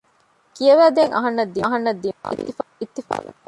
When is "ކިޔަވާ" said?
0.55-0.85